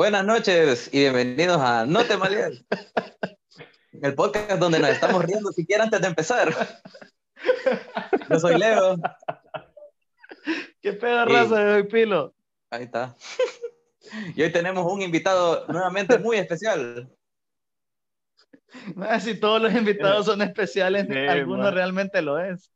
[0.00, 2.64] Buenas noches y bienvenidos a No te malíes,
[4.02, 6.54] el podcast donde nos estamos riendo siquiera antes de empezar.
[8.30, 8.96] Yo soy Leo.
[10.80, 12.34] ¿Qué pedo raza de hoy, Pilo?
[12.70, 13.14] Ahí está.
[14.34, 17.14] Y hoy tenemos un invitado nuevamente muy especial.
[18.96, 21.74] No, si todos los invitados son especiales, Sí, alguno man.
[21.74, 22.72] realmente lo es.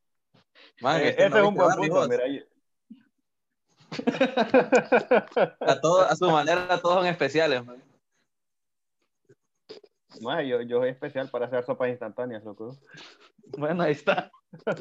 [0.82, 2.24] Man, Eh, este no es un buen punto, mira.
[5.60, 7.64] A, todo- a su manera todos son especiales.
[7.64, 7.82] man.
[10.46, 12.78] Yo, yo soy especial para hacer sopas instantáneas, loco.
[13.58, 14.30] Bueno, ahí está.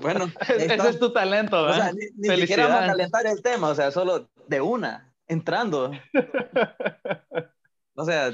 [0.01, 0.89] Bueno, ahí Ese está.
[0.89, 1.93] es tu talento, O sea, ¿verdad?
[2.15, 5.91] ni, ni siquiera vamos a calentar el tema, o sea, solo de una, entrando.
[7.95, 8.31] O sea,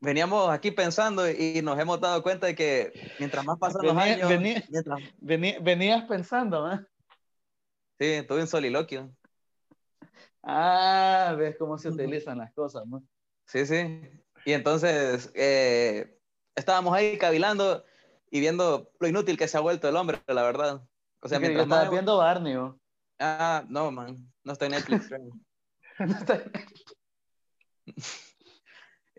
[0.00, 4.14] veníamos aquí pensando y nos hemos dado cuenta de que mientras más pasan los Venía-
[4.14, 4.98] años, venía- mientras...
[5.20, 6.86] Vení- venías pensando, ¿verdad?
[8.00, 9.10] Sí, tuve un soliloquio.
[10.50, 13.02] Ah, ves cómo se utilizan las cosas, ¿no?
[13.44, 14.00] Sí, sí.
[14.46, 16.18] Y entonces eh,
[16.56, 17.84] estábamos ahí cavilando
[18.30, 20.82] y viendo lo inútil que se ha vuelto el hombre, la verdad.
[21.20, 21.90] O sea, mientras estaba más...
[21.90, 22.80] viendo Barney, ¿no?
[23.18, 25.08] Ah, no, man, no estoy en Netflix.
[25.08, 25.28] creo.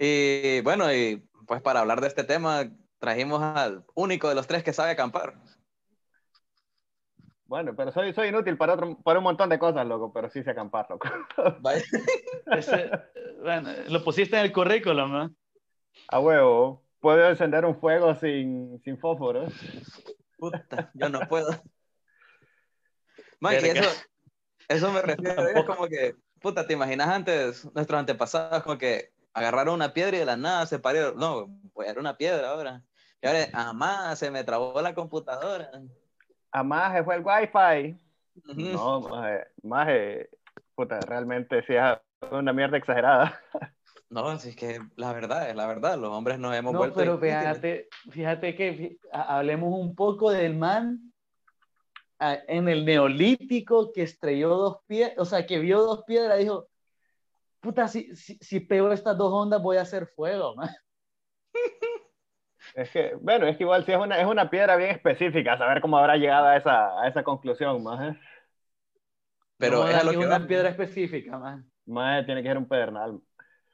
[0.01, 4.63] Y bueno, y pues para hablar de este tema, trajimos al único de los tres
[4.63, 5.37] que sabe acampar.
[7.49, 10.43] Bueno, pero soy, soy inútil para, otro, para un montón de cosas, loco, pero sí
[10.43, 11.09] sé acampar, loco.
[12.51, 12.91] Ese-
[13.41, 15.35] bueno, lo pusiste en el currículum, ¿no?
[16.09, 19.51] A huevo, puedo encender un fuego sin, sin fósforos.
[20.37, 21.49] Puta, yo no puedo.
[23.39, 23.89] Man, y eso,
[24.67, 29.73] eso me refiero, es como que, puta, ¿te imaginas antes, nuestros antepasados, como que agarraron
[29.73, 31.17] una piedra y de la nada se parieron?
[31.17, 32.83] No, pues era una piedra ahora.
[33.23, 35.71] Y ahora, ah, se me trabó la computadora.
[36.51, 37.97] A maje fue el wifi.
[38.47, 38.61] Ujú.
[38.61, 40.29] No, maje, maje,
[40.75, 43.39] puta, realmente sí es una mierda exagerada.
[44.11, 46.97] No, si es que la verdad es la verdad, los hombres nos hemos No, vuelto
[46.97, 51.13] pero fíjate, fíjate que hablemos un poco del man
[52.19, 56.67] en el neolítico que estrelló dos piedras, o sea, que vio dos piedras y dijo,
[57.59, 60.69] puta, si, si, si pego estas dos ondas voy a hacer fuego, man.
[62.79, 65.81] Es que, bueno, es que igual sí es una, es una piedra bien específica, saber
[65.81, 68.17] cómo habrá llegado a esa, a esa conclusión, maje.
[69.57, 70.47] Pero No es a lo que una vamos.
[70.47, 71.69] piedra específica, man.
[71.85, 73.19] Maje, tiene que ser un pedernal.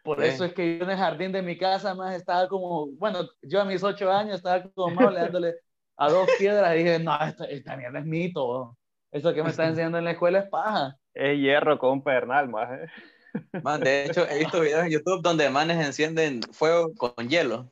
[0.04, 0.26] Por Sí.
[0.28, 3.62] eso es que yo en el jardín de mi casa más estaba como, bueno, yo
[3.62, 5.56] a mis ocho años estaba como Maule dándole
[5.98, 8.78] a dos piedras y dije, no, esta, esta mierda es mito.
[9.12, 10.98] Eso que me está enseñando en la escuela es paja.
[11.14, 12.88] Es hierro con un pedernal, maje.
[13.62, 17.72] Man, de hecho, he visto videos en YouTube donde manes encienden fuego con hielo.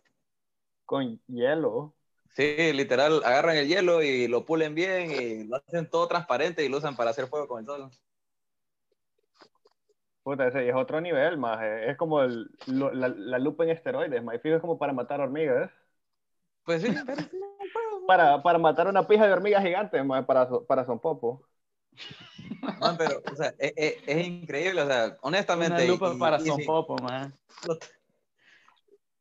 [0.94, 1.96] Con hielo.
[2.36, 6.70] Sí, literal, agarran el hielo y lo pulen bien y lo hacen todo transparente y
[6.70, 7.90] lo usan para hacer fuego con el sol.
[10.22, 11.90] Puta, ese es otro nivel, maje.
[11.90, 14.38] Es como el- lo- la, la lupa en esteroides, maje.
[14.38, 15.72] Fijo, es como para matar hormigas.
[16.64, 17.24] Pues sí, pero.
[18.08, 21.42] Para, para matar una pija de hormiga gigante, maje, para, para son popo.
[22.80, 25.84] Man, pero, o sea, es, es- es increíble, o sea, honestamente.
[25.86, 27.34] Una lupa y- para y Son Popo, man.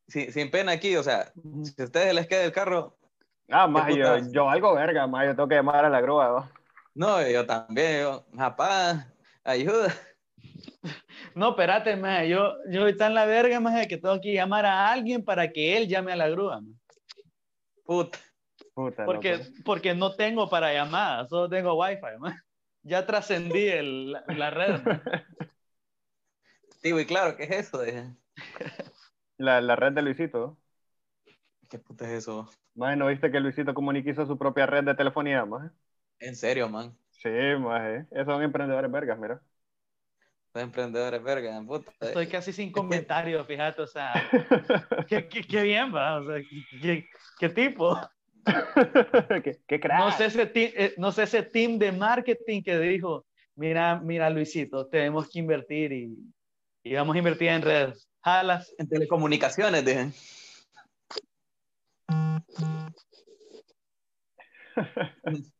[0.07, 1.31] Sin, sin pena aquí, o sea,
[1.63, 2.97] si a ustedes les queda el carro,
[3.49, 5.27] Ah, maje, yo, yo algo verga, maje.
[5.27, 6.51] Yo tengo que llamar a la grúa, ¿va?
[6.95, 9.07] no, yo también, yo, papá,
[9.43, 9.93] ayuda.
[11.35, 12.25] No, espérate, man.
[12.25, 15.77] Yo, yo ahorita en la verga, man, que tengo que llamar a alguien para que
[15.77, 16.79] él llame a la grúa, man.
[17.85, 18.19] Puta.
[18.73, 19.49] Puta, Porque, loco.
[19.65, 22.35] porque no tengo para llamadas, solo tengo wifi, man.
[22.85, 24.81] Ya trascendí el- la, la red.
[26.83, 27.81] Digo, y claro, ¿qué es eso?
[27.81, 28.13] Dije,
[29.47, 30.57] La, la red de Luisito.
[31.69, 32.49] ¿Qué puta es eso?
[32.75, 35.69] Maje, ¿no viste que Luisito Comunica hizo su propia red de telefonía, maje?
[36.19, 36.97] En serio, man.
[37.11, 38.05] Sí, maje.
[38.11, 39.41] Esos son emprendedores vergas, mira.
[40.53, 41.91] Los emprendedores, verga, puta.
[42.01, 44.13] Estoy casi sin comentarios, fíjate, o sea,
[45.07, 46.41] qué, qué- qué bien, va, o sea,
[46.81, 47.05] qué,
[47.39, 47.99] qué tipo.
[49.43, 49.99] qué, qué crack.
[49.99, 53.25] No sé, ese ti- eh, no sé ese team de marketing que dijo,
[53.55, 56.17] mira, mira Luisito, tenemos que invertir y,
[56.83, 58.07] y vamos a invertir en redes.
[58.23, 58.73] Jalas.
[58.77, 60.11] En telecomunicaciones, dije.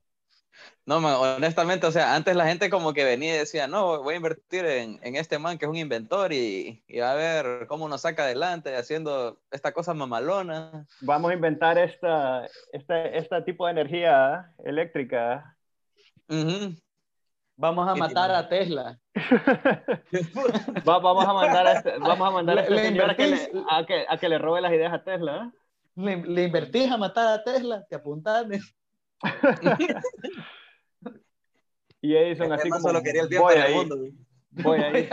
[0.85, 4.15] No, man, honestamente, o sea, antes la gente como que venía y decía, no, voy
[4.15, 7.67] a invertir en, en este man que es un inventor y, y va a ver
[7.67, 10.85] cómo nos saca adelante haciendo esta cosa mamalona.
[10.99, 15.57] Vamos a inventar esta, esta, este tipo de energía eléctrica.
[17.55, 18.99] Vamos a ¿Qué matar a Tesla.
[20.87, 23.15] Va- vamos a mandar a este, vamos a mandar a, Le- este le señor a
[23.15, 25.51] que le, a, que, a que le robe las ideas a Tesla.
[25.53, 25.57] ¿eh?
[25.95, 28.59] Le, le invertís a matar a Tesla, te apuntaste.
[32.05, 33.95] Y Edison Este así como, solo quería el bien voy ahí, mundo.
[34.51, 35.07] voy ahí.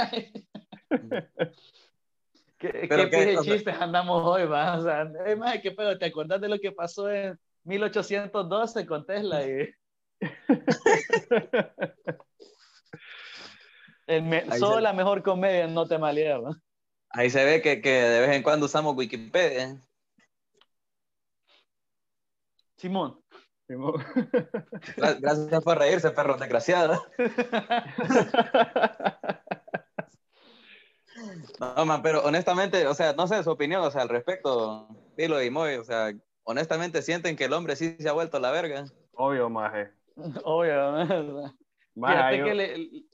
[2.59, 4.77] ¿Qué, Pero qué qué, pije o sea- chistes andamos hoy, va?
[4.77, 5.97] O sea, maje, ¿qué pedo?
[5.97, 9.47] ¿Te acordás de lo que pasó en 1812 con Tesla?
[9.47, 9.73] Y
[14.21, 16.51] me- solo la mejor comedia no te malea, va.
[17.11, 19.83] Ahí se ve que, que de vez en cuando usamos Wikipedia.
[22.77, 23.21] Simón.
[23.69, 23.95] Simón.
[24.97, 27.05] Gra- Gracias por reírse, perro desgraciado.
[31.59, 35.43] No, man, pero honestamente, o sea, no sé su opinión, o sea, al respecto, Pilo
[35.43, 36.13] y Moy, o sea,
[36.45, 38.85] honestamente sienten que el hombre sí se ha vuelto la verga.
[39.13, 39.91] Obvio, maje.
[40.45, 41.55] Obvio, ¿no?
[41.97, 43.05] Maje, Fíjate hay- que le,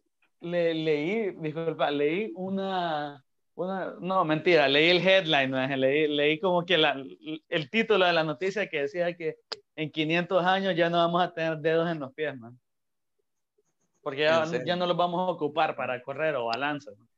[0.40, 3.22] le- leí, disculpa, leí una,
[3.54, 7.02] una, no, mentira, leí el headline, maje, leí, leí como que la-
[7.48, 9.36] el título de la noticia que decía que
[9.76, 12.58] en 500 años ya no vamos a tener dedos en los pies, man.
[14.02, 14.22] Porque
[14.64, 16.92] ya, no los vamos a ocupar para correr o balanza.
[16.96, 17.08] man.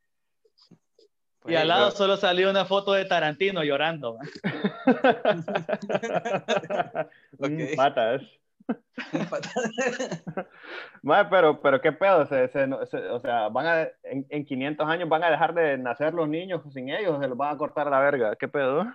[1.39, 4.17] Pues, Y al lado solo salió una foto de Tarantino llorando.
[4.17, 4.27] man.
[7.39, 7.49] Ok.
[7.51, 8.21] Mm, Patas.
[11.01, 14.87] Maje, pero, pero qué pedo, se, se- se- o sea, van a, en, en 500
[14.87, 17.89] años van a dejar de nacer los niños sin ellos, se los van a cortar
[17.89, 18.85] la verga, qué pedo.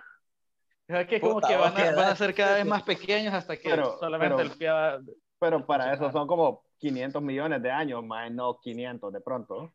[0.87, 3.57] Es que como Puta, que van a, van a ser cada vez más pequeños hasta
[3.57, 4.99] que Pero- solamente pero- el pie va...
[5.37, 9.73] Pero para eso son como 500 millones de años, más no 500 de pronto.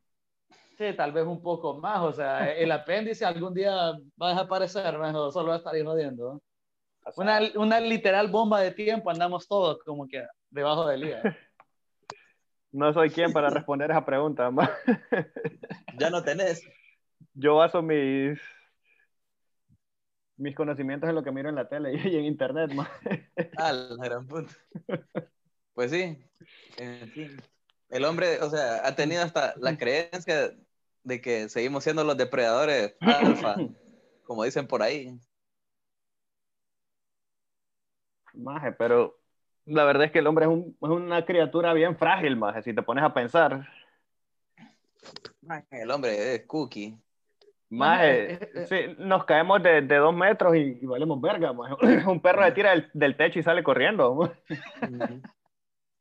[0.79, 3.75] Sí, tal vez un poco más, o sea, el apéndice algún día
[4.20, 5.75] va a desaparecer, mejor solo va a estar.
[5.75, 6.41] ¿no?
[7.05, 11.23] O sea, Una, una literal bomba de tiempo, andamos todos como que debajo del hígado.
[12.73, 14.70] No soy quien para responder esa pregunta, ma.
[15.99, 16.62] Ya no tenés.
[17.35, 18.38] Yo baso mis
[20.37, 22.88] mis conocimientos en lo que miro en la tele y en internet, ma.
[23.56, 24.53] Ah, la gran puta.
[25.75, 26.17] Pues sí.
[26.79, 27.37] En fin.
[27.91, 30.53] El hombre, o sea, ha tenido hasta la creencia
[31.03, 33.56] de que seguimos siendo los depredadores alfa,
[34.25, 35.19] como dicen por ahí.
[38.35, 39.19] Maje, pero
[39.67, 42.75] la verdad es que el hombre es, un- es una criatura bien frágil, maje, si
[42.75, 43.67] te pones a pensar.
[45.71, 46.97] El hombre es cookie.
[47.73, 51.75] Maje, eh, eh, sí, nos caemos de, de dos metros y, y valemos verga, maje.
[52.06, 54.15] Un perro se tira del, del techo y sale corriendo.
[54.15, 54.32] ma.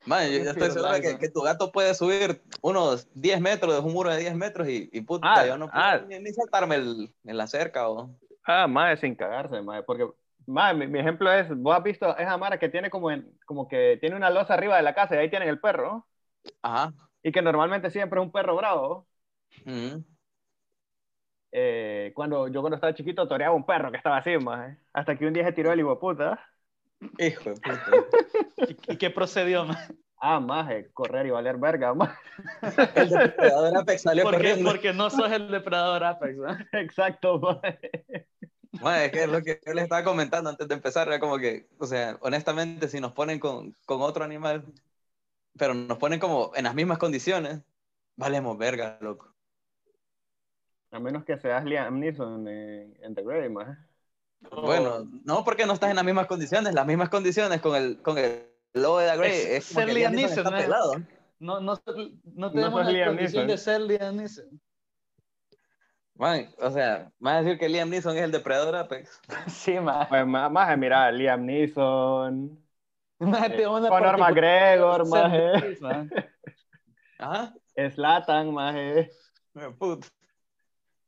[0.06, 3.80] Man, yo, yo estoy seguro de que, tu gato puede subir unos 10 metros, de
[3.80, 6.00] un muro de 10 metros y, y puta, Ah, yo no puedo ah.
[6.08, 7.88] ni, ni saltarme el- en la cerca.
[7.88, 8.10] O...
[8.44, 10.08] Ah, maje, sin cagarse, maje, porque,
[10.50, 13.68] maje, mi, mi ejemplo es, vos has visto esa mara que tiene como, en, como
[13.68, 16.06] que tiene una losa arriba de la casa y ahí tienen el perro,
[16.62, 16.92] Ajá.
[17.22, 19.08] y que normalmente siempre es un perro bravo.
[19.66, 20.04] Ujú.
[21.52, 25.26] Eh, cuando yo cuando estaba chiquito toreaba un perro que estaba así, maje, hasta que
[25.26, 26.40] un día se tiró el hijo de puta.
[27.18, 27.90] Hijo de puta.
[28.68, 29.64] ¿Y, y qué procedió?
[29.64, 29.76] man?
[30.22, 32.14] Ah, maje, correr y valer verga, maje.
[32.94, 34.70] El depredador Apex salió Porque, corriendo.
[34.70, 36.48] porque no sos el depredador Apex, ¿no?
[36.78, 38.28] Exacto, maje.
[38.80, 41.38] Man, es que es lo que yo les estaba comentando antes de empezar, era como
[41.38, 44.64] que, o sea, honestamente, si nos ponen con, con otro animal,
[45.58, 47.60] pero nos ponen como en las mismas condiciones,
[48.16, 49.34] valemos verga, loco.
[50.92, 53.76] A menos que seas Liam Neeson en, en The Grey, maje.
[54.40, 58.18] Bueno, no porque no estás en las mismas condiciones, las mismas condiciones con el, con
[58.18, 59.46] el logo de la Grey.
[59.46, 60.56] Es Es, como ser Liam Neeson Neeson, está ¿no?
[60.56, 61.06] pelado.
[61.38, 61.74] No, no,
[62.24, 63.46] no tenemos sos la Liam condición Neeson.
[63.46, 64.60] de ser Liam Neeson.
[66.20, 69.22] Man, o sea, vas a decir que Liam Neeson es el depredador Apex.
[69.48, 70.06] Sí, man.
[70.06, 72.62] Pues, ma- maje, mira, Liam Neeson,
[73.20, 76.10] Man, eh, Conor McGregor, man.
[77.18, 77.54] Ajá.
[77.94, 78.54] Slatan.
[79.78, 80.06] Put.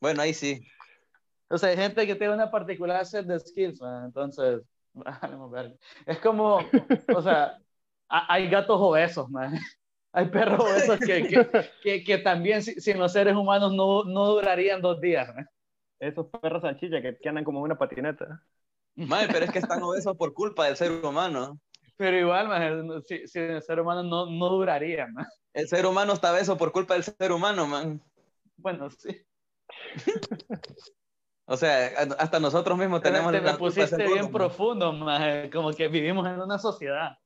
[0.00, 0.66] Bueno, ahí sí.
[1.50, 4.06] O sea, hay gente que tiene una particular set de skills, man.
[4.06, 4.62] Entonces,
[4.94, 5.78] vamos a ver.
[6.06, 6.60] Es como,
[7.14, 7.58] o sea,
[8.08, 9.58] ha- hay gatos obesos, man.
[10.12, 11.46] Hay perros obesos que, que,
[11.82, 15.46] que, que también si- sin los seres humanos no, no durarían dos días, man.
[15.98, 18.42] Esos perros salchicha que, que andan como una patineta.
[18.94, 21.58] Man, pero es que están obesos por culpa del ser humano.
[21.96, 25.26] Pero igual, man, si, si el ser humano no, no duraría, man.
[25.54, 28.02] El ser humano está obeso por culpa del ser humano, man.
[28.56, 29.24] Bueno, sí.
[31.46, 31.88] O sea,
[32.18, 35.50] hasta nosotros mismos tenemos Te me la culpa de pusiste bien profundo, man.
[35.50, 37.18] Como que vivimos en una sociedad.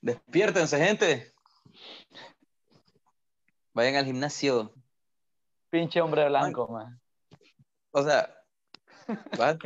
[0.00, 1.32] Despiértense, gente.
[3.74, 4.72] Vayan al gimnasio.
[5.70, 7.00] Pinche hombre blanco, man.
[7.92, 8.34] O sea,
[9.38, 9.56] ¿what?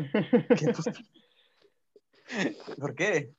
[0.57, 0.73] ¿Qué?
[2.81, 3.33] ¿por qué?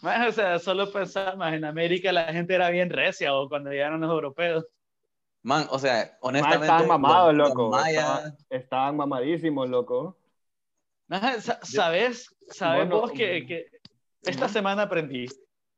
[0.00, 3.70] Man, o sea, solo pensar, man, en América la gente era bien recia o cuando
[3.70, 4.64] llegaron los europeos.
[5.42, 6.66] Man, o sea, honestamente.
[6.66, 7.62] estaban mamados, los- loco.
[7.62, 10.16] los mayas- Estaban, estaban mamadísimos, loco.
[11.08, 12.28] Man, sa- ¿Sabes?
[12.48, 13.66] ¿Sabes Bueno, vos que, que
[14.22, 15.26] esta semana aprendí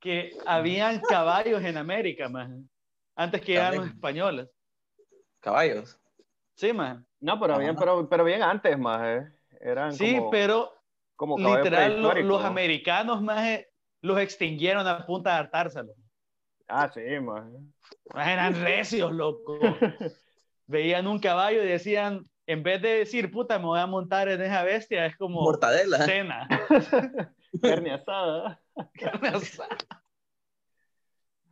[0.05, 2.69] que habían caballos en América, man?
[3.17, 4.49] Antes que llegaran los españoles.
[5.41, 5.99] caballos.
[6.57, 7.01] Sí, maje.
[7.21, 9.33] No, pero bien, pero, pero bien antes, más, eh.
[9.61, 10.73] Eran Sí, como, pero
[11.17, 12.45] como literal lo- los prehistóricos.
[12.45, 13.69] americanos, maje,
[14.03, 15.97] los extinguieron a punta de hartárselos.
[16.69, 17.45] Ah, sí, más.
[18.15, 19.81] Eran recios, loco.
[20.67, 24.43] Veían un caballo y decían, en vez de decir, puta, me voy a montar en
[24.43, 25.99] esa bestia, es como Mortadela.
[26.05, 26.49] cena.
[27.63, 28.64] Carne asada.
[29.01, 29.77] Carne asada.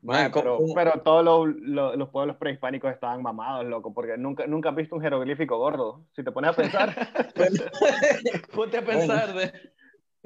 [0.05, 4.17] Maje, Man, pero, ¿cómo- pero todos los, los- los pueblos prehispánicos estaban mamados, loco, porque
[4.17, 6.07] nunca, nunca has visto un jeroglífico gordo.
[6.17, 6.89] Si te pones a pensar,
[8.55, 9.53] Ponte a pensar de...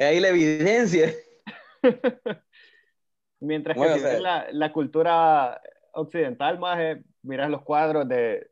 [0.05, 1.12] ahí la evidencia.
[3.41, 5.61] mientras que Bueno, si o sea- ves la, la cultura
[5.93, 6.79] occidental, más
[7.23, 8.50] miras los cuadros de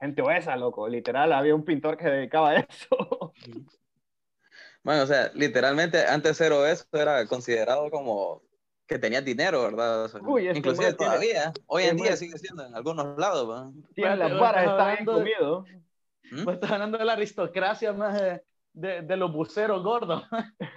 [0.00, 0.88] gente obesa, loco.
[0.88, 3.32] Literal, había un pintor que se dedicaba a eso.
[4.82, 8.42] Bueno, o sea, literalmente antes ser obeso era considerado como
[8.86, 10.04] que tenías dinero, ¿verdad?
[10.04, 13.16] O sea, Uy, es que inclusive tiene- todavía, hoy en día sigue siendo en algunos
[13.18, 13.70] lados, ¿va?
[13.94, 15.64] Tiene Bueno, las varas, estás está bien comido.
[16.32, 16.44] ¿Mm?
[16.44, 20.24] Pues estás hablando de la aristocracia más de, de- de los buceros gordos.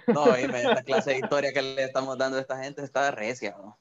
[0.08, 3.56] No, y la clase de historia que le estamos dando a esta gente está recia,
[3.56, 3.78] ¿no?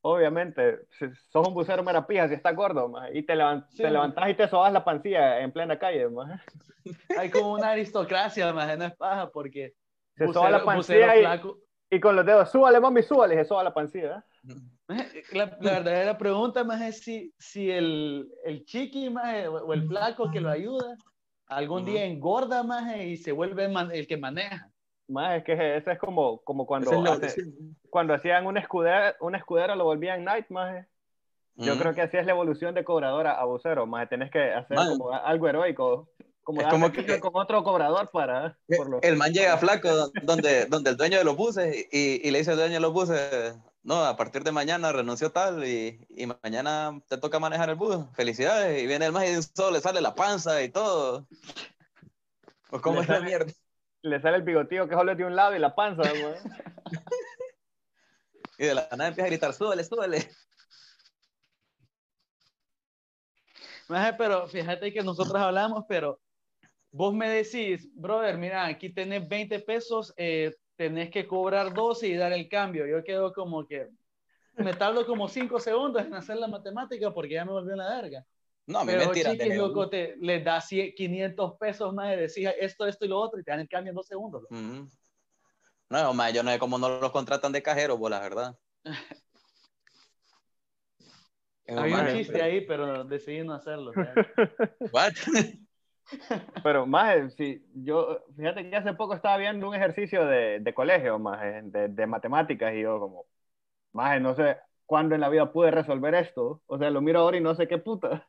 [0.00, 3.82] Obviamente, si sos un bucero mera pija, si estás gordo, más, y te, levan- Sí,
[3.82, 6.40] te levantás y te sobas la pancilla en plena calle, más.
[7.18, 9.74] Hay como una aristocracia más, no es paja, porque
[10.16, 11.58] Se soba la bucero pancilla y, flaco.
[11.90, 14.24] y con los dedos, súbale, mami, súbale, se soba la pancilla.
[15.32, 19.86] La, la verdadera pregunta más es si, si el, el chiqui más o o el
[19.86, 20.96] flaco que lo ayuda
[21.46, 21.92] algún Ujú.
[21.92, 24.70] día engorda más y se vuelve el que maneja.
[25.08, 27.42] Más es que ese es como, como cuando, es la hace-
[27.88, 30.86] cuando hacían un escudero, un escudero lo volvían Knight, más.
[31.56, 31.80] Yo Ujú.
[31.82, 34.98] creo que así es la evolución de cobradora a bucero, más tenés que hacer Man.
[34.98, 36.08] como algo heroico,
[36.44, 38.56] como Es como que- con otro cobrador para...
[38.76, 39.88] por lo- El man llega flaco
[40.22, 42.92] donde, donde el dueño de los buses y, y le dice al dueño de los
[42.92, 47.76] buses, no, a partir de mañana renunció tal y, y mañana te toca manejar el
[47.76, 47.96] bus.
[48.12, 48.82] Felicidades.
[48.82, 51.26] Y viene el man y de un solo le sale la panza y todo.
[52.68, 53.52] Pues cómo Le es la sale- mierda.
[54.08, 56.44] Le sale el bigotillo que solo es de un lado y la panza, más.
[58.60, 60.28] Y de la nada empieza a gritar, súbele, súbele.
[63.88, 66.20] Maje, pero fíjate que nosotros hablamos, pero
[66.90, 72.16] vos me decís, brother, mira, aquí tenés 20 pesos, eh, tenés que cobrar 12 y
[72.16, 72.84] dar el cambio.
[72.86, 73.88] Yo quedo como que
[74.56, 78.26] me tardo como 5 segundos en hacer la matemática porque ya me volvió la verga.
[78.68, 81.94] No, a mí Pero me tiran chiquis, de loco, te, les da 100, 500 pesos
[81.94, 84.06] más y decís esto, esto y lo otro y te dan el cambio en dos
[84.06, 84.44] segundos.
[85.88, 88.58] No, ma, yo no sé cómo no los contratan de cajeros, vos, la verdad.
[91.66, 93.92] Había un chiste pero- ahí, pero decidí no hacerlo.
[94.92, 95.14] What?
[96.62, 101.18] Pero más, si yo, fíjate que hace poco estaba viendo un ejercicio de, de colegio,
[101.18, 103.26] más de, de matemáticas, y yo como,
[103.92, 104.56] más no sé
[104.88, 106.62] cuándo en la vida pude resolver esto.
[106.66, 108.26] O sea, lo miro ahora y no sé qué puta.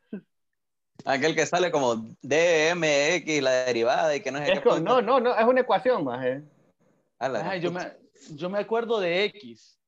[1.06, 4.80] Aquel que sale como DMX, la derivada y que no sé Es qué puta.
[4.82, 6.44] no, no, no, es una ecuación, más.
[7.20, 7.82] Ay, yo, me,
[8.36, 9.80] yo me acuerdo de X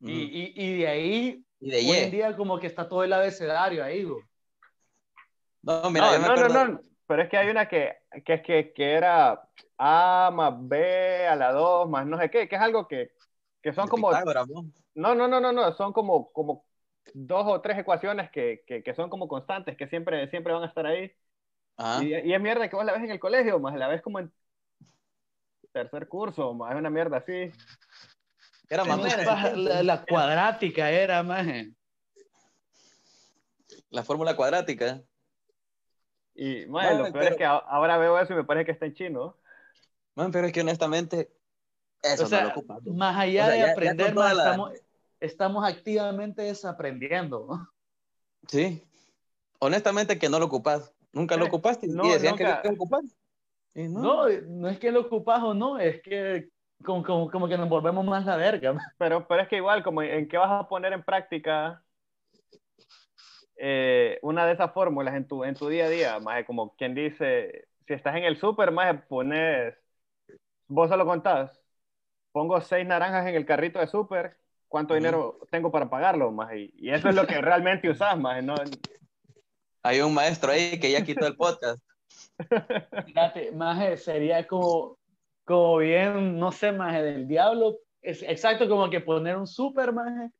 [0.00, 3.12] y, y, y de ahí, Y de hoy en día como que está todo el
[3.12, 4.04] abecedario ahí.
[5.62, 6.68] No, mira, no, yo me no, no, acuerdo.
[6.68, 9.42] no, pero es que hay una que, que, que, que era
[9.78, 13.12] A más B a la 2 más no sé qué, que es algo que,
[13.62, 14.66] que son de como, Pitágoras, ¿no?
[14.98, 16.64] No, no, no, no, no, son como, como
[17.14, 20.66] dos o tres ecuaciones que, que, que son como constantes, que siempre, siempre van a
[20.66, 21.12] estar ahí.
[21.76, 22.02] Ajá.
[22.02, 24.18] Y, y es mierda que vos la ves en el colegio, más la ves como
[24.18, 24.32] en
[25.72, 27.50] tercer curso, más es una mierda así.
[28.68, 28.98] Era más
[29.56, 31.70] la, la cuadrática era, maje.
[33.90, 35.00] La fórmula cuadrática.
[36.34, 38.86] Y, No, lo peor pero- es que ahora veo eso y me parece que está
[38.86, 39.36] en chino.
[40.14, 41.30] Man, pero es que honestamente,
[42.02, 44.72] eso O sea, no lo más allá O sea, de ya- aprender, más la- estamos,
[45.20, 47.48] estamos activamente desaprendiendo.
[48.48, 48.82] Sí.
[49.60, 50.94] Honestamente que no lo ocupas.
[51.12, 52.62] Nunca lo Eh, ocupaste no, y decían nunca.
[52.62, 53.04] que lo ocupas.
[53.74, 54.02] Y no.
[54.02, 56.50] No, no es que lo ocupas o no, es que
[56.84, 58.74] como, como, como que nos volvemos más la verga.
[58.98, 61.84] Pero, pero es que igual, como en qué vas a poner en práctica
[63.56, 66.94] eh, una de esas fórmulas en tu, en tu día a día, más como quien
[66.94, 69.74] dice, si estás en el súper, más pones,
[70.68, 71.62] vos solo contás,
[72.32, 76.30] pongo seis naranjas en el carrito de súper, ¿cuánto dinero tengo para pagarlo?
[76.30, 76.54] Más?
[76.54, 78.54] Y, y eso es lo que realmente usás, más, ¿no?
[79.82, 81.82] Hay un maestro ahí que ya quitó el podcast.
[83.06, 84.98] Fíjate, maje, sería como,
[85.44, 87.78] como bien, no sé, maje, del diablo.
[88.02, 90.30] Es exacto como que poner un super, maje,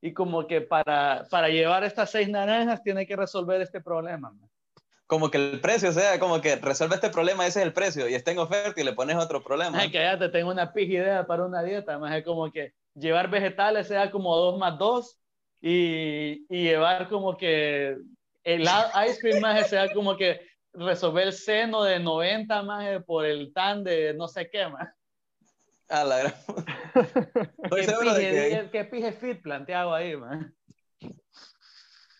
[0.00, 4.30] y como que para, para llevar estas seis naranjas tiene que resolver este problema.
[4.30, 4.52] maje.
[5.06, 8.14] Como que el precio sea, como que resuelve este problema, ese es el precio, y
[8.14, 9.70] está en oferta y le pones otro problema.
[9.70, 13.30] Maje, que ya te tengo una pija idea para una dieta, maje, como que llevar
[13.30, 15.20] vegetales sea como dos más dos
[15.60, 17.96] y, y llevar como que
[18.44, 20.40] el a- ice cream más sea como que
[20.72, 24.88] resolver el seno de 90 más por el tan de no sé qué más.
[25.88, 26.34] A la gran.
[27.62, 28.70] Estoy ¿Qué seguro de pije, que.
[28.72, 30.46] qué pije fit planteado ahí, más?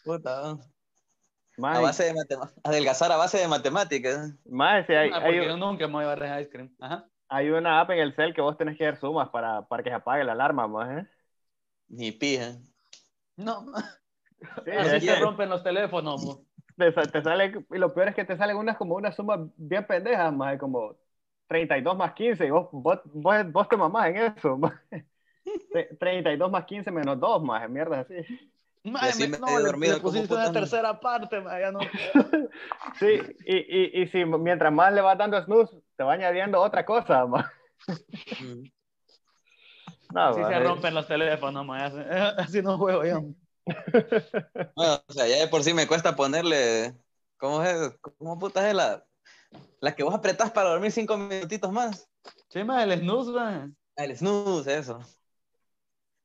[0.04, 0.58] Puta, a
[1.56, 2.60] Más, base de matemáticas.
[2.64, 4.32] Adelgazar a base de matemáticas.
[4.46, 6.74] más, sí, hay, Ah, hay, yo nunca me voy a llevar ice cream.
[6.80, 7.06] Ajá.
[7.28, 9.90] Hay una app en el cel que vos tenés que dar sumas para, para que
[9.90, 11.06] se apague la alarma, más, ¿eh?
[11.88, 12.58] Ni pija.
[13.36, 13.66] No,
[14.64, 16.24] Sí, así se rompen los teléfonos.
[16.24, 16.44] mo.
[16.76, 19.86] te, te sale, y lo peor es que te salen unas como unas sumas bien
[19.86, 20.96] pendejas, más como
[21.48, 24.74] 32 más 15, y vos, vos, vos, vos te mamás en eso, más.
[25.72, 28.14] Tre- 32 más 15 menos 2, más, mierda así.
[28.84, 30.60] Mae, así me- no, le- dormido le pusiste una madre.
[30.60, 31.80] tercera parte, mae, ya no.
[32.98, 33.06] Sí,
[33.46, 37.26] y, y, y si mientras más le vas dando snooze, te va añadiendo otra cosa.
[38.40, 38.64] Mm.
[40.12, 41.98] No, Así ma, se rompen los teléfonos, mae, así,
[42.38, 43.22] así no juego yo.
[44.74, 46.94] Bueno, o sea, ya de por sí me cuesta ponerle.
[47.38, 47.96] ¿Cómo es?
[48.00, 49.04] ¿Cómo putas es la,
[49.80, 52.08] la que vos apretás para dormir cinco minutitos más?
[52.48, 53.70] Sí, mae, el snooze, mae.
[53.96, 54.98] El snooze, eso.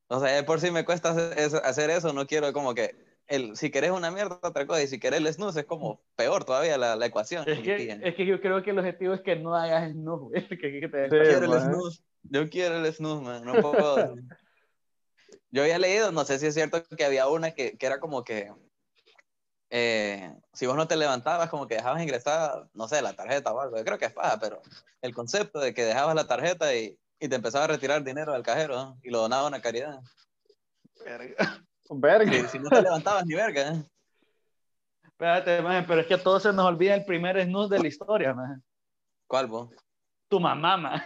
[0.07, 3.12] O sea, ya de por sí me cuesta hacer eso, no quiero como que.
[3.33, 6.43] El, si querés una mierda, otra cosa, y si querés el snooze es como peor
[6.45, 7.43] todavía la, la ecuación.
[7.49, 10.47] Es que, es que yo creo que el objetivo es que no hagas snooze, güey.
[10.61, 11.61] Que, que te Sí, Yo quiero el man.
[11.73, 12.03] snooze.
[12.23, 13.43] Yo quiero el snooze, man.
[13.43, 14.15] No puedo.
[15.49, 18.23] Yo había leído, no sé si es cierto, que había una que, que era como
[18.23, 18.51] que
[19.71, 23.59] eh, si vos no te levantabas, como que dejabas ingresar, no sé, la tarjeta o
[23.59, 23.77] algo.
[23.77, 24.61] Yo creo que es paja, pero
[25.01, 28.43] el concepto de que dejabas la tarjeta y, y te empezaba a retirar dinero del
[28.43, 28.99] cajero ¿no?
[29.01, 29.99] y lo donaba a una caridad.
[31.03, 31.65] Verga.
[31.89, 33.69] Y si no te levantabas ni verga.
[33.73, 33.83] ¿eh?
[35.05, 37.87] Espérate, mae, pero es que a todos se nos olvida el primer snooze de la
[37.87, 38.57] historia, mae.
[39.27, 39.69] ¿Cuál vos?
[40.27, 41.01] Tu mamá, mae.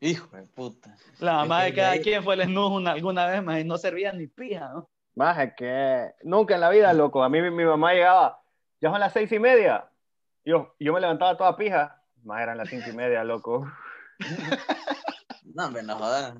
[0.00, 0.94] Hijo de puta.
[1.18, 3.64] La mamá Es de que cada ahí- quien fue el una- alguna vez, mae, y
[3.64, 4.88] no servía ni pija, ¿no?
[5.16, 7.24] Más es que nunca en la vida, loco.
[7.24, 8.40] A mí mi, mi mamá llegaba,
[8.80, 9.90] ya son las seis y media.
[10.44, 12.00] Yo, yo me levantaba toda pija.
[12.22, 13.66] Más eran las cinco y media, loco.
[15.54, 16.34] No, hombre, no jodas.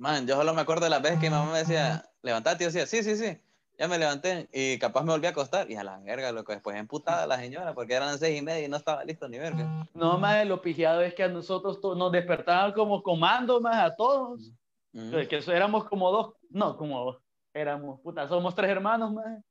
[0.00, 2.66] Man, yo solo me acuerdo de las veces que mi mamá me decía, levantate, y
[2.66, 3.38] yo decía, sí, sí, sí,
[3.78, 6.74] ya me levanté, y capaz me volví a acostar, y a la verga, loco, después
[6.74, 9.86] emputada la señora, porque eran las seis y media y no estaba listo ni verga.
[9.92, 14.50] No, mae, lo pijeado es que a nosotros nos despertaban como comando, más a todos.
[14.92, 15.26] Mm.
[15.28, 17.18] Que eso éramos como dos, no, como
[17.52, 19.44] éramos, puta, somos tres hermanos, más.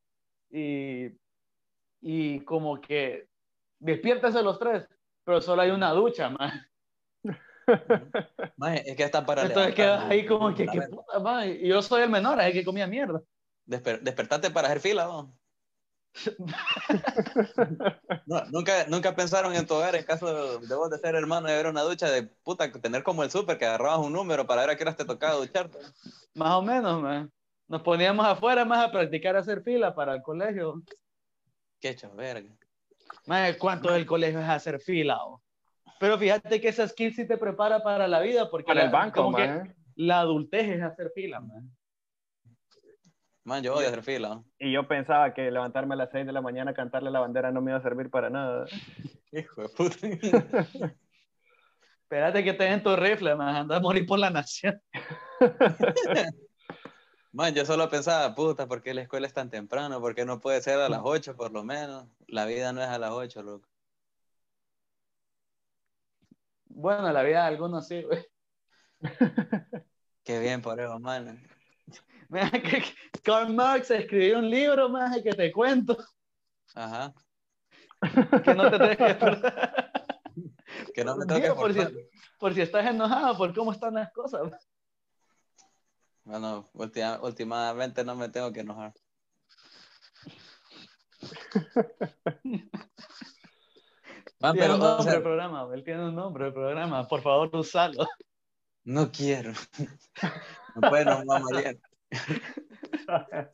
[0.49, 1.09] Y,
[2.01, 3.27] y como que
[3.77, 4.87] despiértese los tres,
[5.23, 6.68] pero solo hay una ducha, más.
[8.85, 10.87] Es que está para Entonces quedas ahí como que, verga.
[10.87, 11.67] puta, mae.
[11.67, 13.21] Yo soy el menor, es el que comía mierda.
[13.65, 15.35] Desper- despertate para hacer fila, ¿no?
[18.25, 21.51] No, nunca, nunca pensaron en tu hogar, en caso de vos de ser hermano y
[21.51, 24.71] haber una ducha de puta, tener como el súper, que agarrabas un número para ver
[24.71, 25.77] a qué horas te tocaba ducharte.
[26.35, 27.31] Más o menos, man.
[27.67, 30.81] Nos poníamos afuera más a practicar hacer fila para el colegio.
[31.79, 32.49] Qué hecho, verga.
[33.27, 35.17] Más ¿cuánto del colegio es hacer fila?
[35.23, 35.41] oh?
[35.99, 38.91] Pero fíjate que esa skill sí te prepara para la vida, porque Para la- el
[38.91, 39.75] banco, como que man.
[39.95, 41.69] la adultez es hacer fila, man.
[43.43, 44.41] Man, yo odio hacer fila.
[44.59, 47.51] Y yo pensaba que levantarme a las seis de la mañana a cantarle la bandera
[47.51, 48.65] no me iba a servir para nada.
[49.31, 49.97] Hijo de puta.
[52.03, 53.55] Espérate que te den tu rifle, man.
[53.55, 54.81] Anda a morir por la nación.
[57.31, 60.01] Man, yo solo pensaba, puta, ¿por qué la escuela es tan temprano?
[60.01, 62.07] ¿Por qué no puede ser a las 8 por lo menos?
[62.27, 63.67] La vida no es a las 8, loco.
[66.79, 68.25] Bueno, la vida de algunos sí, güey.
[70.23, 71.45] Qué bien por eso, man.
[72.29, 72.83] Mira que que
[73.21, 75.97] Karl Marx escribió un libro, más que te cuento,
[76.75, 77.13] Ajá.
[78.45, 79.17] que no te tenés que.
[80.93, 81.81] Que no me por, si,
[82.39, 84.49] por si estás enojado por cómo están las cosas.
[86.23, 88.93] Bueno, última- últimamente no me tengo que enojar.
[94.39, 97.07] Man, tiene pero, un o nombre sea, el programa, él tiene un nombre el programa.
[97.07, 98.07] Por favor, usalo.
[98.83, 99.53] no quiero.
[100.75, 101.75] No puede, no, mamá, María.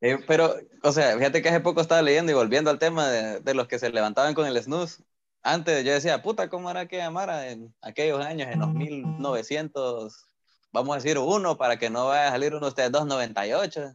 [0.00, 3.40] Eh, pero, o sea, fíjate que hace poco estaba leyendo y volviendo al tema de,
[3.40, 5.02] de los que se levantaban con el snooze.
[5.42, 10.26] Antes yo decía, puta, ¿cómo era que llamara en aquellos años, en los 1900,
[10.72, 13.94] vamos a decir uno, para que no vaya a salir uno de ustedes 298,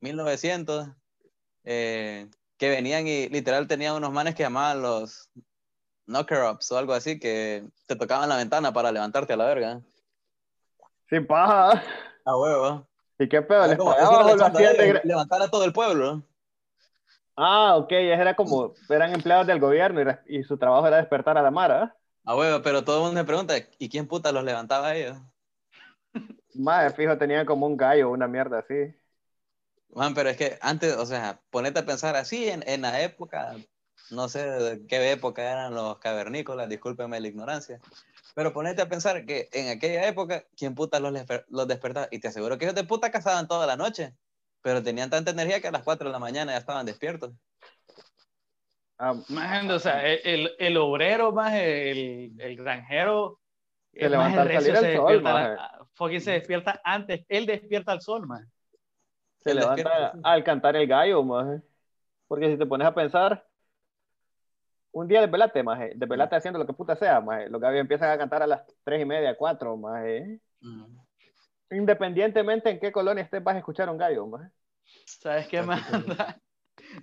[0.00, 0.88] 1900,
[1.64, 2.28] eh,
[2.60, 5.30] que venían y literal tenían unos manes que llamaban los
[6.06, 9.80] knocker-ups o algo así, que te tocaban la ventana para levantarte a la verga.
[11.08, 11.82] Sin paja.
[12.26, 12.86] A huevo.
[13.18, 13.66] ¿Y qué pedo?
[13.66, 15.48] ¿Les Como- pagaba eso o era lo la hacían chamba de de gra- levantar a
[15.48, 16.22] todo el pueblo.
[17.34, 21.50] Ah, ok, era como, eran empleados del gobierno y, su trabajo era despertar a la
[21.50, 21.96] Mara.
[22.26, 25.16] A huevo, pero todo el mundo me pregunta, ¿y quién puta los levantaba a ellos?
[26.54, 28.94] Más fijo, tenían como un gallo, una mierda así.
[29.94, 33.56] Man, pero es que antes, o sea, ponete a pensar así en, en la época,
[34.10, 37.80] no sé de qué época eran los cavernícolas, discúlpenme la ignorancia,
[38.34, 41.12] pero ponete a pensar que en aquella época, ¿quién puta los,
[41.48, 42.08] los despertaba?
[42.10, 44.14] Y te aseguro que ellos de puta cazaban toda la noche,
[44.62, 47.32] pero tenían tanta energía que a las 4 de la mañana ya estaban despiertos.
[48.98, 53.40] Ah, o sea, el, el, el obrero, más el, el granjero.
[53.92, 57.92] Se levanta más, al salir se el sol, a- fucking se despierta antes, él despierta
[57.92, 58.46] al sol, más.
[59.42, 61.62] Se levanta al cantar el gallo, maje.
[62.28, 63.46] Porque si te pones a pensar,
[64.92, 67.48] un día desvelate, maje, desvelate haciendo lo que puta sea, maje.
[67.48, 70.40] Los gallos empiezan a cantar a las tres y media, cuatro, maje.
[70.60, 70.98] Mm.
[71.72, 74.50] Independientemente en qué colonia estés, vas a escuchar un gallo, maje.
[75.06, 75.80] ¿Sabes qué más?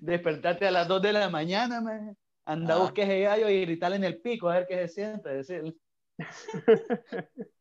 [0.02, 2.18] Despertarte a las 2 de la mañana, man.
[2.46, 2.80] Anda, Ah.
[2.80, 5.30] busque ese gallo y gritarle en el pico a ver qué se siente.
[5.30, 5.76] Decirle.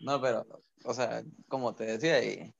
[0.00, 0.44] No, pero,
[0.84, 2.52] o sea, como te decía, y,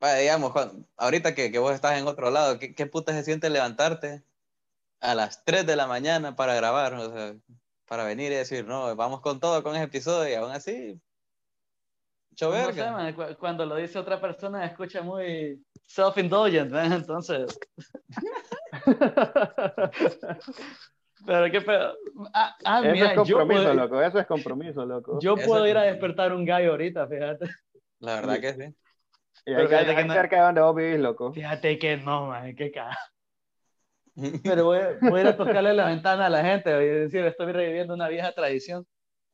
[0.00, 0.52] vaya, digamos,
[0.96, 4.24] ahorita que, que vos estás en otro lado, ¿qué, ¿qué puta se siente levantarte
[5.00, 6.94] a las 3 de la mañana para grabar?
[6.94, 7.34] O sea,
[7.86, 11.00] para venir y decir, no, vamos con todo con ese episodio y aún así,
[12.40, 16.72] No sé, man, cu- cuando lo dice otra persona, escucha muy self-indulgent.
[16.74, 17.58] Entonces.
[21.26, 21.96] Pero qué pedo.
[22.32, 24.00] Ah, ah, Eso mira, es compromiso, puedo, loco.
[24.02, 25.20] Eso es compromiso, loco.
[25.20, 27.46] yo Eso puedo ir a despertar un gallo ahorita, fíjate.
[27.98, 28.74] La verdad que sí.
[29.46, 31.32] Y pero hay fíjate que no- cerca de donde vos vivís, loco.
[31.32, 32.98] Fíjate que no, man, qué caga.
[34.44, 37.52] Pero voy, voy a ir a tocarle la ventana a la gente y decir, estoy
[37.52, 38.86] reviviendo una vieja tradición.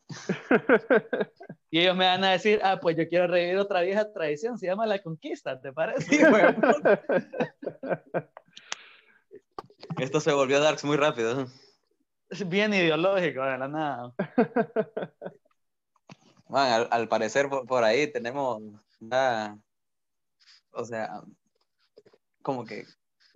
[1.69, 4.67] Y ellos me van a decir, ah, pues yo quiero revivir otra vieja tradición, se
[4.67, 6.03] llama la conquista, ¿te parece?
[6.03, 6.21] Sí.
[9.99, 11.47] Esto se volvió Darks muy rápido.
[12.31, 14.13] Es bien ideológico, de la nada.
[16.49, 18.63] Man, al, al parecer por, por ahí tenemos
[19.01, 19.59] una,
[20.77, 21.23] o sea,
[22.43, 22.85] como que,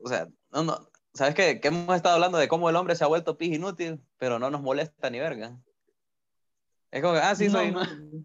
[0.03, 0.79] o sea, no, no,
[1.15, 1.61] ¿sabes qué?
[1.61, 4.51] Que hemos estado hablando de cómo el hombre se ha vuelto pis inútil, pero no
[4.51, 5.59] nos molesta ni verga.
[6.91, 7.75] Es como que, ah, sí, No, soy.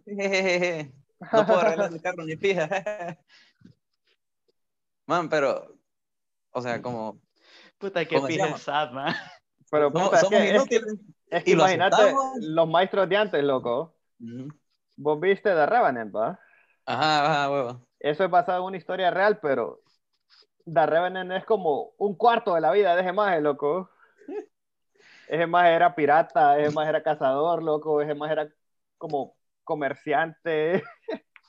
[0.05, 0.93] Jejeje.
[1.31, 2.67] No puedo arreglar mi carro ni pija.
[5.07, 5.77] Man, pero,
[6.51, 7.21] o sea, como,
[7.77, 9.13] Puta, que ¿Cómo pija sad, man.
[9.69, 10.95] Pero somos, puta, es somos que, es, inútiles.
[11.29, 12.37] es que imagínate aceptamos.
[12.39, 13.95] los maestros de antes, loco.
[14.19, 14.47] Ujú.
[14.97, 16.39] Vos viste The Revenant, ¿va?
[16.85, 17.87] Ajá, ajá, huevo.
[18.05, 19.79] Eso es basado en una historia real, pero
[20.71, 23.89] The Revenant es como un cuarto de la vida de ese maje, loco.
[25.27, 28.47] Ese maje era pirata, ese maje era cazador, loco, ese maje era
[28.99, 30.83] como comerciante,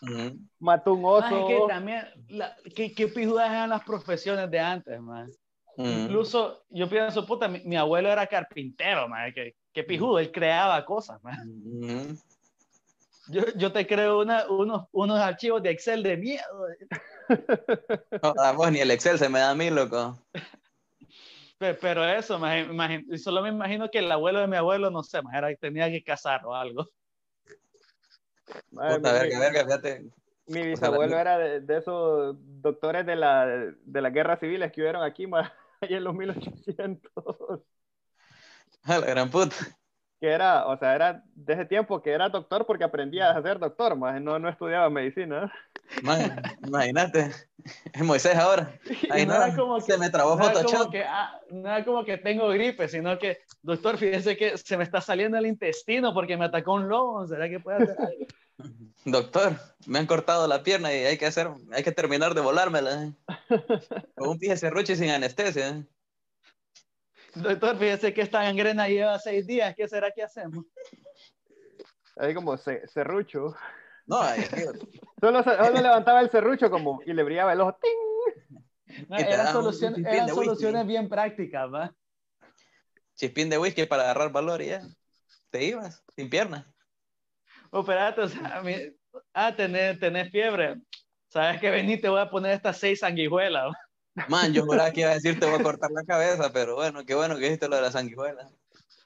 [0.00, 0.38] Ujú.
[0.58, 1.46] mató un oso.
[1.46, 5.30] que también, la, qué, qué pijudas eran las profesiones de antes, man.
[5.76, 5.90] Ujú.
[5.90, 9.30] Incluso, yo pienso, puta, mi, mi abuelo era carpintero, man.
[9.34, 11.36] Qué, qué pijudo, él creaba cosas, man.
[13.28, 16.66] Yo, yo te creo una, unos, unos archivos de Excel de miedo.
[18.22, 20.16] No, vos ni el Excel se me da a mí, loco.
[21.58, 22.38] Pe- Pero eso,
[23.18, 26.44] solo me imagino que el abuelo de mi abuelo, no sé, era, tenía que casar
[26.44, 26.88] o algo.
[28.70, 30.04] Maje, Puta, mi- verga, verga, fíjate.
[30.48, 34.70] Mi O sea, bisabuelo era de, de esos doctores de la, de las guerras civiles
[34.70, 37.12] que hubieron aquí más en los 1800.
[38.84, 39.56] A la gran puta.
[40.18, 43.58] Que era, o sea, era de ese tiempo que era doctor porque aprendía a ser
[43.58, 45.52] doctor, más no, no estudiaba medicina.
[46.02, 47.30] Man, imagínate.
[47.92, 48.72] Es Moisés ahora.
[49.10, 50.90] Ay, Y no, era como se que- me trabó No Photoshop.
[50.90, 54.84] que, ah, no era como que tengo gripe, sino que, doctor, fíjese que se me
[54.84, 57.26] está saliendo el intestino porque me atacó un lobo.
[57.26, 58.26] ¿Será que puede hacer algo?
[59.04, 59.52] Doctor,
[59.86, 63.12] me han cortado la pierna y hay que hacer, hay que terminar de volármela.
[64.16, 65.84] Con un pie serrucho y sin anestesia.
[67.36, 69.74] Doctor, fíjese que esta gangrena lleva seis días.
[69.74, 70.64] ¿Qué será que hacemos?
[72.16, 73.54] Así como serrucho.
[74.06, 74.66] No, es que-
[75.20, 75.42] Solo,
[75.80, 77.78] levantaba el serrucho como y le brillaba el ojo.
[77.80, 79.06] ¡ting!
[79.08, 79.98] No, eran soluciones,
[80.34, 80.86] whisky.
[80.86, 81.94] bien prácticas, ¿va?
[83.14, 84.82] chispín de whisky para agarrar valor y ya.
[85.50, 86.72] Te ibas, sin pierna.
[87.70, 88.74] Operate, o sea, a mí,
[89.34, 90.76] ah, tenés, tenés fiebre.
[91.28, 93.66] Sabes que vení, te voy a poner estas seis sanguijuelas.
[93.66, 93.85] ¿va?
[94.28, 97.04] Man, yo juraba que iba a decir te voy a cortar la cabeza, pero bueno,
[97.04, 98.48] qué bueno que dijiste lo de la sanguijuela.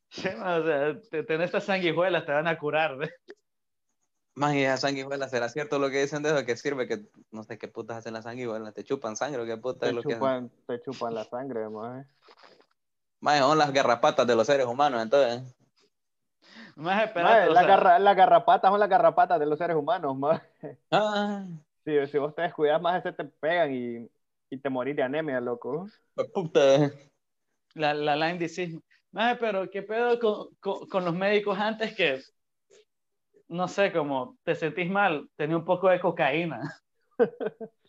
[0.09, 2.97] Sí, o sea, te- tenés estas sanguijuelas, te van a curar.
[2.97, 3.11] ¿ve?
[4.35, 6.47] Man, y esa sanguijuela, ¿será cierto lo que dicen de eso?
[6.47, 9.57] Que sirve que, no sé qué putas hacen las sanguijuelas, te chupan sangre o qué
[9.57, 10.19] putas Te es lo que hacen.
[10.19, 12.07] chupan, te chupan la sangre, maje.
[13.21, 15.43] Man, son las garrapatas de los seres humanos, entonces.
[16.77, 19.77] Más Maje, esperate, o las, sea, garra- las garrapatas son las garrapatas de los seres
[19.77, 20.79] humanos, maje.
[20.91, 21.45] Ah,
[21.85, 24.09] Si, si vos te descuidas más, se te pegan y,
[24.51, 25.89] y te morís de anemia, loco.
[26.35, 26.91] puta.
[27.75, 28.79] la, la Lyme disease.
[29.13, 32.21] Maje, pero qué pedo con, con, con los médicos antes que,
[33.49, 36.61] no sé, como te sentís mal, tenía un poco de cocaína.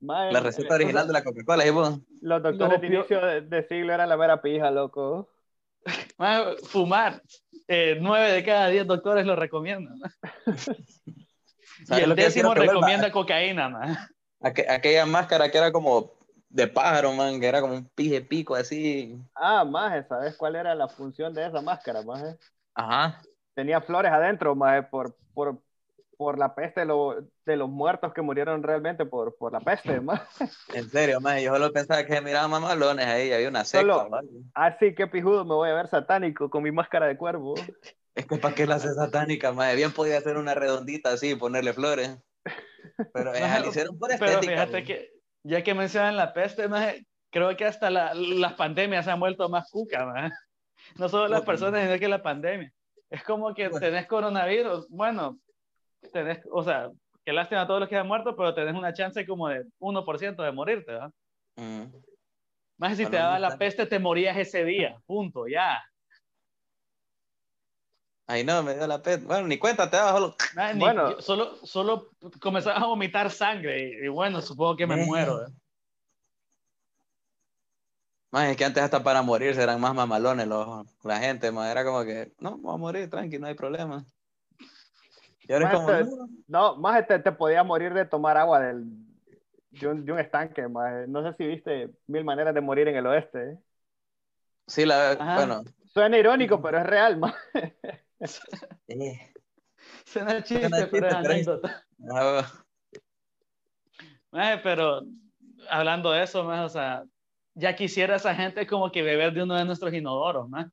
[0.00, 1.98] Maje, La receta original de la Coca-Cola, ¿y vos?
[2.20, 5.28] Los doctores No, de inicio de, de siglo eran la mera pija, loco.
[6.18, 7.22] Maje, fumar.
[7.66, 9.98] Eh, nueve de cada diez doctores lo recomiendan.
[11.82, 13.96] Y ¿Sabes el décimo recomienda cocaína, man.
[14.40, 16.12] Aqu- aquella máscara que era como
[16.48, 19.16] de pájaro, man, que era como un pije pico así.
[19.34, 22.36] Ah, maje, ¿sabes cuál era la función de esa máscara, maje?
[22.74, 23.22] Ajá.
[23.54, 25.60] Tenía flores adentro, maje, por, por,
[26.16, 30.00] por la peste de, lo- de los muertos que murieron realmente por, por la peste,
[30.00, 30.24] maje.
[30.72, 34.04] En serio, man, yo solo pensaba que se miraban mamalones ahí, había una secta.
[34.04, 34.52] Solo- man.
[34.54, 37.54] Así que pijudo me voy a ver satánico con mi máscara de cuervo.
[38.14, 39.74] Es que para qué la hace satánica, man.
[39.76, 42.18] Bien podía hacer una redondita así y ponerle flores.
[43.12, 44.52] Pero eh, le hicieron por Pero estética.
[44.52, 44.84] fíjate man.
[44.84, 45.10] que,
[45.44, 49.48] ya que mencionan la peste, maje, creo que hasta la- las pandemias se han vuelto
[49.48, 50.30] más cuca, maje.
[50.96, 52.72] No solo las personas, sino que la pandemia.
[53.10, 53.84] Es como que Bueno.
[53.86, 55.38] tenés coronavirus, bueno,
[56.12, 56.90] tenés, o sea,
[57.24, 60.42] que lástima a todos los que han muerto, pero tenés una chance como de 1%
[60.42, 61.10] de morirte, ¿verdad?
[61.56, 61.84] Mm.
[62.78, 65.82] Más si te daba la peste, te morías ese día, punto, ya.
[68.30, 69.24] Ay, no, me dio la pet.
[69.24, 70.36] Bueno, ni cuenta te daba,
[70.74, 71.10] ni- Bueno.
[71.10, 75.42] yo solo, solo comenzabas a vomitar sangre y, y bueno, supongo que me muero.
[75.44, 75.50] ¿eh?
[78.30, 81.84] Más es que antes hasta para morirse eran más mamalones los, la gente, más era
[81.84, 84.04] como que, no, vamos a morir, tranqui, no hay problema.
[85.48, 86.04] Y ahora es como, Maje,
[86.46, 88.84] no, más te, te podías morir de tomar agua del,
[89.72, 91.08] de, un, de un estanque, maje.
[91.08, 93.50] No sé si viste Mil Maneras de Morir en el Oeste.
[93.50, 93.58] ¿eh?
[94.68, 95.34] sí, la, Ajá.
[95.34, 97.36] bueno, Suena irónico, pero es real, maje.
[98.88, 99.32] eh,
[100.04, 101.14] Suena chiste, Suena pero es chiste, pero es-
[101.48, 101.86] anécdota.
[102.14, 102.64] ah,
[104.32, 105.02] Maje, pero
[105.68, 107.04] hablando de eso, maje, o sea,
[107.54, 110.70] ya quisiera esa gente como que beber de uno de nuestros inodoros, maje.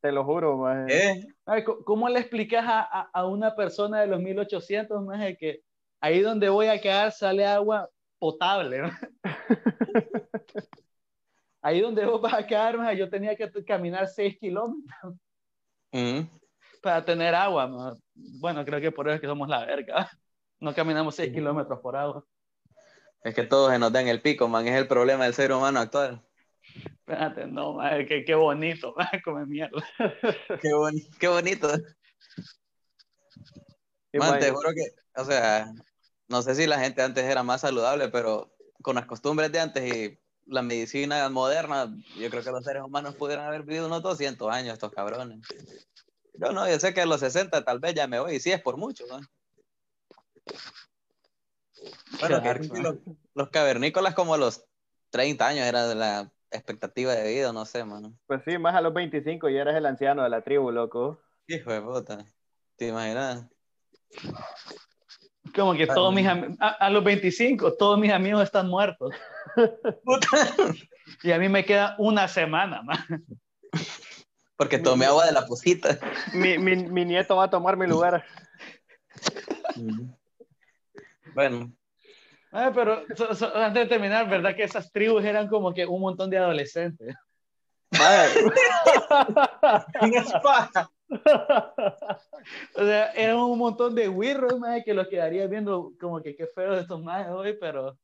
[0.00, 1.32] Te lo juro, maje.
[1.64, 5.62] co- ¿Cómo le explicas a, a- a una persona de los 1800, maje, que
[6.00, 8.82] ahí donde voy a quedar sale agua potable?
[11.64, 15.14] Ahí donde vos vas a quedar, maje, yo tenía que caminar 6 kilómetros
[15.94, 16.22] Mm.
[16.82, 17.96] Para tener agua.
[18.14, 20.10] Bueno, creo que por eso es que somos la verga.
[20.60, 21.34] No caminamos 6 Sí.
[21.36, 22.24] kilómetros por agua.
[23.24, 25.80] Es que todos se nos dan el pico, man, es el problema del ser humano
[25.80, 26.20] actual.
[26.74, 29.82] Espérate, no, maje, qué, qué bonito, maje, come mierda.
[30.60, 31.68] Qué, boni- qué bonito.
[34.14, 35.72] Man, te juro que, o sea,
[36.28, 39.92] no sé si la gente antes era más saludable, pero con las costumbres de antes
[39.94, 44.50] y la medicina moderna, yo creo que los seres humanos pudieran haber vivido unos 200
[44.52, 45.38] años, estos cabrones.
[46.34, 48.50] Yo no, yo sé que a los 60 tal vez ya me voy, y sí
[48.50, 49.20] es por mucho, ¿no?
[52.20, 52.96] Bueno, que los,
[53.34, 54.64] los cavernícolas como a los
[55.10, 58.14] 30 años era de la expectativa de vida, no sé, mano.
[58.26, 61.20] Pues sí, más a los 25 y eres el anciano de la tribu, loco.
[61.46, 62.24] Hijo de puta.
[62.76, 63.46] ¿Te imaginas?
[65.54, 69.14] Como que todos mis a, a los 25, todos mis amigos están muertos.
[71.22, 73.00] Y a mí me queda una semana más.
[74.62, 75.98] Porque tomé agua de la pusita.
[76.32, 78.24] Mi, mi, mi nieto va a tomar mi lugar.
[81.34, 81.72] Bueno,
[82.52, 86.00] Ah, pero so- so- antes de terminar, ¿verdad que esas tribus eran como que un
[86.02, 87.16] montón de adolescentes?
[92.74, 96.46] O sea, eran un montón de wirros, más que los quedaría viendo como que qué
[96.46, 97.96] feo de estos más hoy, pero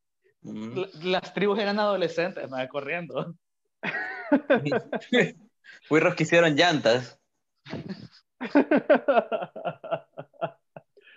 [0.42, 0.76] mm.
[0.78, 0.88] la-
[1.20, 3.34] las tribus eran adolescentes, más corriendo.
[5.90, 7.18] Wirros que hicieron llantas.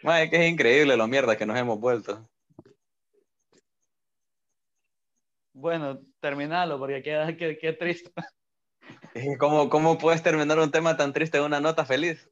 [0.04, 2.28] Madre, que es increíble lo mierda que nos hemos vuelto.
[5.54, 8.12] Bueno, terminalo, porque queda qué, qué triste.
[9.14, 12.28] Que ¿Cómo, ¿Cómo puedes terminar un tema tan triste en una nota feliz?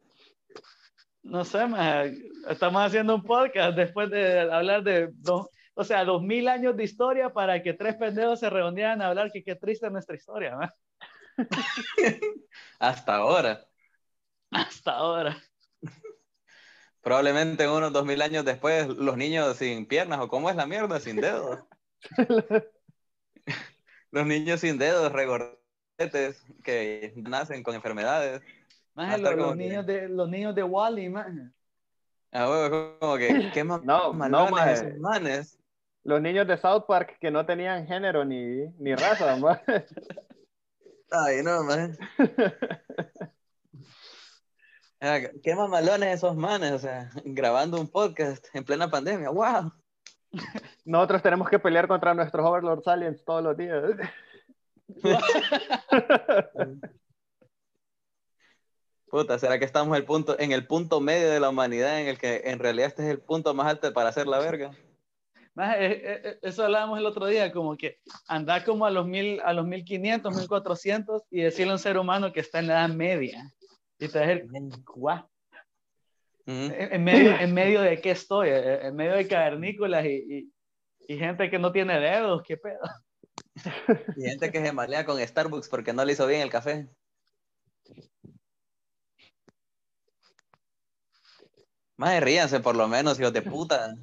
[1.21, 2.07] No sé, más
[2.47, 6.85] estamos haciendo un podcast después de hablar de dos, o sea, dos mil años de
[6.85, 10.55] historia para que tres pendejos se reunieran a hablar que qué triste es nuestra historia,
[10.55, 10.67] ¿no?
[12.79, 13.65] Hasta ahora.
[14.51, 15.37] hasta ahora.
[17.01, 20.99] Probablemente unos dos mil años después, los niños sin piernas, o cómo es la mierda,
[20.99, 21.59] sin dedos.
[24.11, 28.41] los niños sin dedos, regordetes, que nacen con enfermedades.
[28.95, 31.27] Más los, que- niños de, los niños de Wally, más.
[32.31, 34.93] A huevo, como que, ¿qué más No, no, maje.
[34.99, 35.57] manes?
[36.03, 39.37] Los niños de South Park que no tenían género ni, ni raza.
[41.11, 41.97] Ay, no, man.
[45.01, 49.71] Ah, Qué mamalones esos manes, o sea, grabando un podcast en plena pandemia, wow.
[50.83, 53.81] Nosotros tenemos que pelear contra nuestros Overlord Aliens todos los días.
[59.09, 62.17] Puta, ¿será que estamos el punto, en el punto medio de la humanidad en el
[62.17, 64.71] que en realidad este es el punto más alto para hacer la verga?
[64.71, 65.48] Maje, eh, eh, eh,
[66.41, 70.33] eso hablábamos el otro día, como que andar como a los, mil, a los 1500,
[70.33, 73.51] 1400 y decirle a un ser humano que está en la edad media.
[73.99, 75.27] Y te vas "Guau.
[76.45, 78.49] ¿En, medio, ¿En medio de qué estoy?
[78.49, 80.53] ¿En en medio de cavernícolas y, y-
[81.07, 82.41] y gente que no tiene dedos?
[82.43, 82.79] ¿Qué pedo?
[84.15, 86.87] Y gente que se malea con Starbucks porque no le hizo bien el café.
[91.97, 93.93] Más ríanse por lo menos, hijos de puta.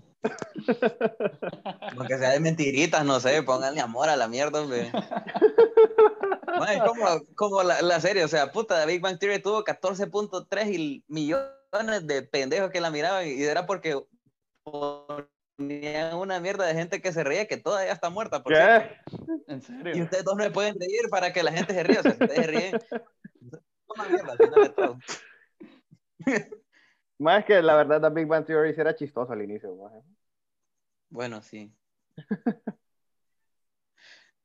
[1.96, 4.90] Aunque sea de mentiritas, no sé, pónganle amor a la mierda, hombre.
[6.59, 11.05] Mae, como, como la, la serie, o sea, puta, Big Bang Theory tuvo 14.3 y
[11.09, 14.00] millones de pendejos que la miraban y era porque
[14.64, 18.42] ponían una mierda de gente que se reía que todavía está muerta.
[18.42, 18.55] Por.
[18.55, 18.90] ¿Qué?
[19.48, 20.05] ¿En Y serio?
[20.05, 22.00] ustedes dos no me pueden reír para que la gente se ría.
[22.00, 22.79] O sea, ustedes ríen.
[23.87, 24.98] Toma mierda, al final de todo.
[27.18, 29.74] Más que la verdad, The Big Bang Theory era chistoso al inicio.
[29.76, 30.02] maje.
[31.09, 31.72] Bueno, sí.